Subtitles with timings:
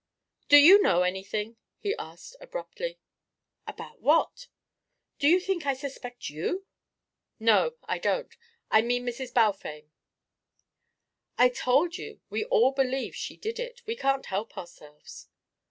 [0.49, 2.97] "Do you know anything?" he asked abruptly.
[3.67, 4.47] "About what?
[5.19, 6.65] Do you think I suspect you?"
[7.39, 8.35] "No, I don't.
[8.71, 9.31] I mean Mrs.
[9.31, 9.91] Balfame."
[11.37, 13.83] "I told you we all believe she did it.
[13.85, 15.27] We can't help ourselves."